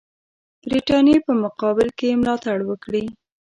برټانیې 0.67 1.17
په 1.25 1.31
مقابل 1.43 1.87
کې 1.97 2.05
یې 2.11 2.19
ملاتړ 2.21 2.57
وکړي. 2.65 3.05